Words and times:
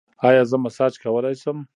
ایا 0.27 0.43
زه 0.49 0.57
مساج 0.65 0.93
کولی 1.03 1.33
شم؟ 1.41 1.57